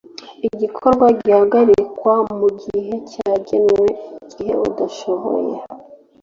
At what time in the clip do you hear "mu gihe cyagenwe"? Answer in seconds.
2.37-3.85